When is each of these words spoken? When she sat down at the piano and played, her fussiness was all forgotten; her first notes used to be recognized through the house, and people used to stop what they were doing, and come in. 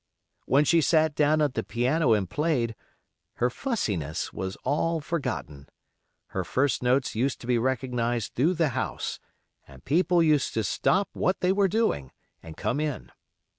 When 0.47 0.65
she 0.65 0.81
sat 0.81 1.13
down 1.13 1.43
at 1.43 1.53
the 1.53 1.61
piano 1.61 2.13
and 2.13 2.27
played, 2.27 2.73
her 3.35 3.51
fussiness 3.51 4.33
was 4.33 4.55
all 4.63 4.99
forgotten; 4.99 5.69
her 6.29 6.43
first 6.43 6.81
notes 6.81 7.13
used 7.13 7.39
to 7.41 7.45
be 7.45 7.59
recognized 7.59 8.33
through 8.33 8.55
the 8.55 8.69
house, 8.69 9.19
and 9.67 9.85
people 9.85 10.23
used 10.23 10.55
to 10.55 10.63
stop 10.63 11.09
what 11.13 11.41
they 11.41 11.51
were 11.51 11.67
doing, 11.67 12.11
and 12.41 12.57
come 12.57 12.79
in. 12.79 13.11